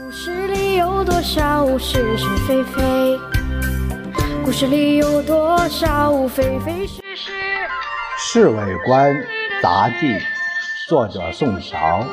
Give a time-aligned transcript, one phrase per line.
[0.00, 3.18] 故事里有多少是是非非？
[4.44, 7.32] 故事里有多少非非是是？
[8.16, 9.12] 《侍卫官
[9.60, 10.06] 杂记》，
[10.88, 12.06] 作者宋乔，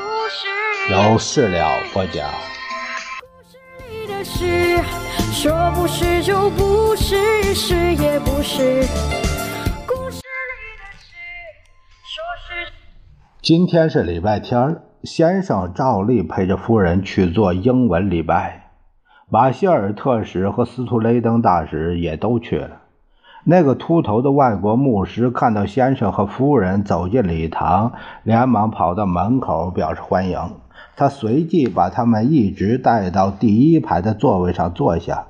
[0.90, 2.28] 由事了播讲。
[3.20, 3.56] 故事
[3.88, 4.82] 里的事，
[5.32, 8.82] 说不是就不是，是也不是。
[9.86, 11.14] 故事里的事，
[12.02, 12.72] 说是。
[13.40, 14.82] 今天是礼拜天儿。
[15.02, 18.70] 先生照例陪着夫人去做英文礼拜，
[19.28, 22.82] 马歇尔特使和斯图雷登大使也都去了。
[23.44, 27.92] 那个秃头的外国牧师看到先生和夫人走进礼堂，
[28.24, 30.40] 连忙跑到门口表示欢迎。
[30.96, 35.26] 他随即把他们一直带到第一排的座位上坐下。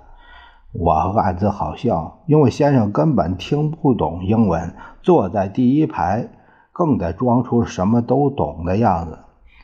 [0.72, 6.28] 我暗自好笑，因为先生根本听不懂英文，坐在第一排
[6.72, 9.18] 更得装出什么都懂的样子。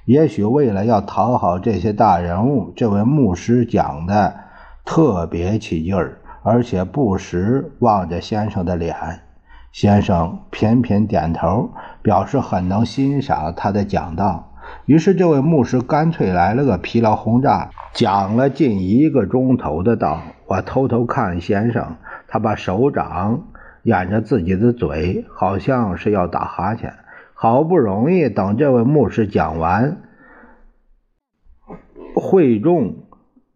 [0.05, 4.35] 也许为了要讨好这些大人物，这位牧师讲的
[4.85, 8.97] 特别起劲儿，而且不时望着先生的脸。
[9.71, 11.71] 先生频频点头，
[12.03, 14.49] 表示很能欣赏他的讲道。
[14.87, 20.21] 于是，这位牧师干脆来了个疲劳轰炸，讲了近一个钟头的道。
[20.49, 23.45] 我偷偷看先生，他把手掌
[23.85, 26.93] 掩着自己的嘴，好像是要打哈欠。
[27.43, 29.97] 好不容易等这位牧师讲完，
[32.15, 32.99] 会众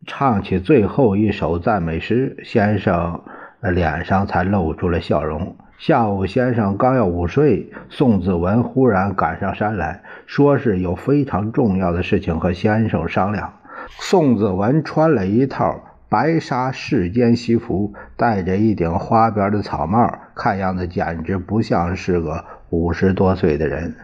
[0.04, 3.20] 唱起最后一首赞美诗，先生
[3.60, 5.54] 脸上才露出了笑容。
[5.78, 13.52] 下午，先生刚要午睡，宋子文忽然赶上山来说是有非常重要的事情和先生商量。
[13.88, 22.44] 宋子文穿了一套白纱世间西服，戴着一顶花边的草帽，看样子简直不像是个。
[22.70, 23.94] 五十多岁的人，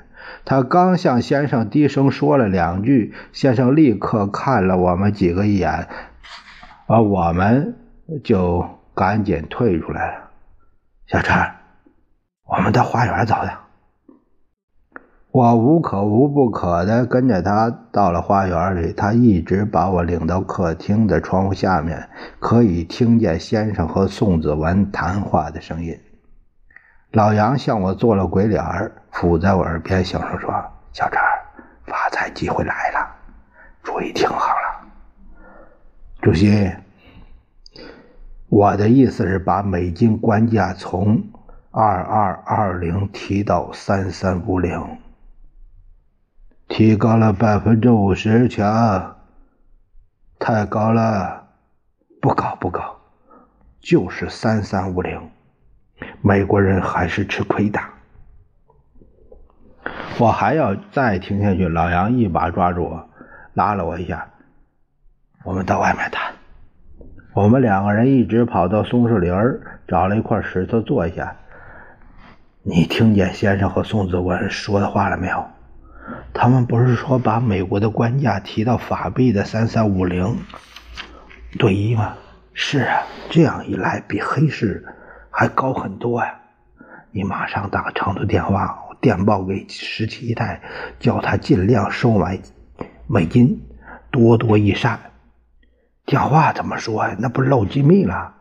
[0.44, 5.88] 他刚向先生低声说了两句，先生立刻看了我们几个一眼，
[6.86, 7.74] 而我们
[8.22, 10.30] 就赶紧退出来了。
[11.06, 11.36] 小陈，
[12.44, 13.50] 我们到花园走的。
[15.32, 22.08] 我无可无不可的跟着他到了花园里，他一直把我领到客厅的窗户下面，
[22.38, 25.98] 可以听见先生和宋子文谈话的声音。
[27.12, 30.50] 老杨向我做了鬼脸儿，附在我耳边小声说
[30.94, 31.20] ：“小陈，
[31.84, 33.06] 发财机会来了，
[33.82, 34.88] 注意听好了。”
[36.22, 36.72] 主席，
[38.48, 41.22] 我的意思是把美金官价从
[41.70, 44.98] 二二二零提到三三五零，
[46.66, 49.16] 提高了百分之五十，强，
[50.38, 51.46] 太高了，
[52.22, 52.96] 不高不高，
[53.80, 55.30] 就是三三五零。
[56.20, 57.80] 美国人还是吃亏的。
[60.18, 61.68] 我还要再听下去。
[61.68, 63.10] 老杨一把抓住我，
[63.54, 64.28] 拉了我一下。
[65.44, 66.34] 我们到外面谈。
[67.34, 69.32] 我们两个人一直跑到松树林
[69.88, 71.36] 找了一块石头坐下。
[72.62, 75.44] 你听见先生和宋子文说的话了没有？
[76.34, 80.36] 他们不是说把美国的官价提到法币的三三五零
[81.58, 82.14] 对一吗？
[82.52, 84.84] 是啊，这样一来比黑市。
[85.32, 86.34] 还高很多呀！
[87.10, 90.60] 你马上打长途电话，电报给十七姨太，
[91.00, 92.38] 叫他尽量收买
[93.06, 93.62] 美金，
[94.10, 95.00] 多多益善。
[96.04, 97.16] 电话怎么说呀？
[97.18, 98.34] 那不漏机密了？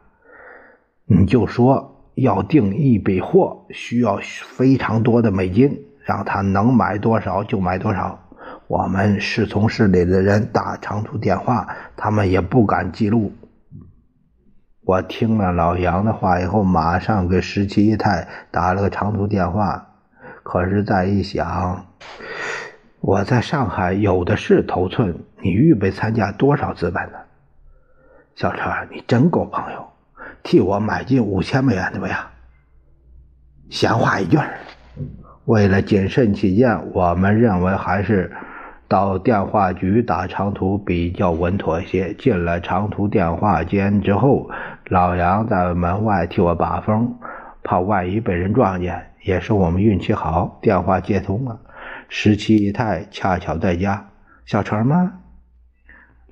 [1.06, 4.20] 你就说要订一笔货，需要
[4.58, 8.20] 非常多的美金，让他能买多少就买多少。
[8.68, 13.32] 我们是从市里的人打长途电话，他们也不敢记录。
[14.84, 19.88] 我听了老杨的话以后，马上给十七姨太打了个长途电话。
[20.42, 21.86] 可是再一想，
[23.00, 27.20] 我在上海有的是头寸，你预备参加多少资本呢？
[28.36, 29.88] 小陈，你真够朋友，
[30.42, 32.18] 替我买进五千美元怎么样？
[33.70, 34.40] 闲话一句
[35.46, 38.32] 为了谨慎起见，我们认为还是。
[38.88, 42.14] 到电话局打长途比较稳妥些。
[42.16, 44.50] 进了长途电话间之后，
[44.92, 47.18] 老杨在门外替我把风，
[47.64, 49.14] 怕万一被人撞见。
[49.22, 51.58] 也是我们运气好，电话接通了。
[52.10, 54.10] 十七姨太恰巧在家。
[54.46, 55.14] 小陈吗？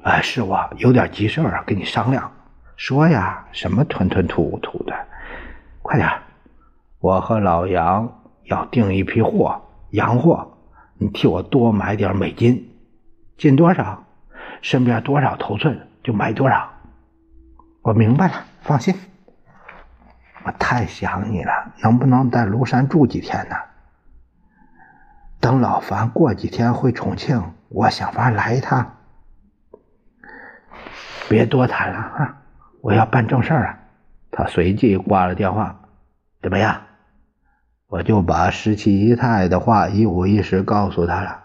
[0.04, 2.30] 哎，是我，有点急事儿，跟你商量。
[2.76, 4.94] 说呀，什么吞吞吐吐的？
[5.82, 6.10] 快点，
[7.00, 10.58] 我和老杨要订一批货，洋货。
[10.98, 12.70] 你替我多买点美金，
[13.38, 14.04] 进多少，
[14.62, 16.70] 身边多少头寸就买多少。
[17.82, 18.96] 我明白了，放心。
[20.46, 23.56] 我太想你了，能不能在庐山住几天呢？
[25.40, 28.98] 等老樊过几天回重庆，我想法来一趟。
[31.30, 32.42] 别多谈了啊！
[32.82, 33.80] 我要办正事儿啊！
[34.32, 35.80] 他随即挂了电话。
[36.42, 36.82] 怎么样？
[37.88, 41.44] 我就把十七姨太的话一五一十告诉他了。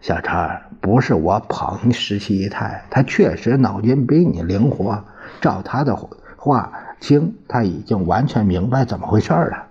[0.00, 5.04] 小陈，不是我捧十七姨太，她确实脑筋比你灵活。
[5.40, 5.96] 照她的
[6.40, 9.66] 话听，他已经完全明白怎么回事了。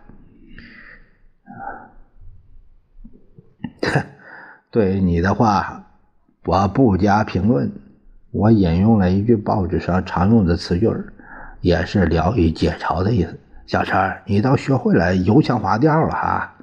[4.70, 5.84] 对你的话，
[6.46, 7.72] 我不加评论。
[8.30, 10.88] 我引用了一句报纸上常用的词句，
[11.62, 13.40] 也是疗愈解嘲的意思。
[13.66, 16.54] 小陈，你倒学会了油腔滑调了哈！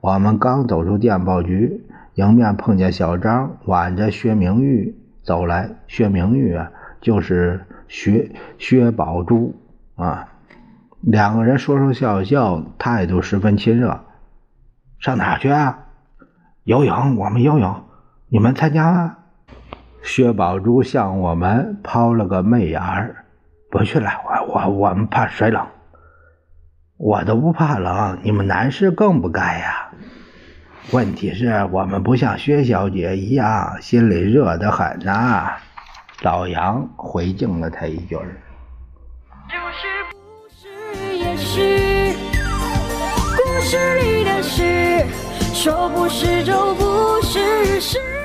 [0.00, 5.68] 我们刚走出电报局，迎面碰见小张挽着薛明玉走来。
[5.88, 9.54] 薛明玉啊，就是薛薛宝珠
[9.96, 10.28] 啊。
[11.00, 14.04] 两个人说说笑笑，态度十分亲热。
[14.98, 15.78] 上哪去啊？
[16.64, 17.84] 游泳，我们游泳，
[18.28, 19.16] 你们参加吗？
[20.02, 23.24] 薛宝珠向我们抛了个媚眼儿，
[23.70, 25.66] 不去了，我我我们怕水冷，
[26.98, 29.88] 我都不怕冷，你们男士更不该呀。
[30.92, 35.52] 问题是我们不像薛小姐一样，心里热得很呐。
[36.22, 38.38] 老杨回敬了他一句儿。
[39.48, 40.18] 就是不
[40.50, 40.68] 是
[41.16, 42.14] 也是
[43.36, 45.06] 故事里的事，
[45.54, 48.19] 说不是就不是是。